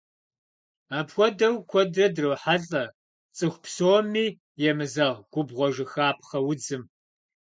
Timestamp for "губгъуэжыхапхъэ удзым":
5.31-6.83